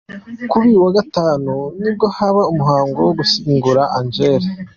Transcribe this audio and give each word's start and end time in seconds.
Kuri 0.49 0.63
uyu 0.69 0.83
wa 0.85 0.91
Gatanu 0.97 1.53
nibwo 1.81 2.05
haba 2.17 2.41
umuhango 2.51 2.97
wo 3.07 3.13
gushyingura 3.19 3.81
Angélil. 3.97 4.43